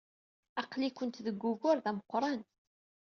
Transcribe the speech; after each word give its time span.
Aql-ikent 0.61 1.23
deg 1.25 1.41
wugur 1.43 1.77
d 1.83 1.85
ameqran. 1.89 2.41